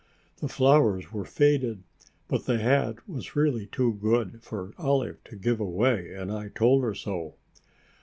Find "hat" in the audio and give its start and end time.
2.57-3.07